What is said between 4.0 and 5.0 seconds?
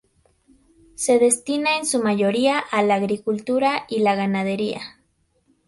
ganadería.